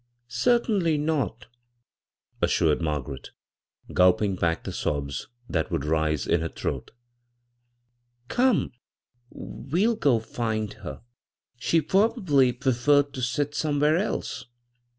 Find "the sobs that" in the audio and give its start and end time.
4.63-5.69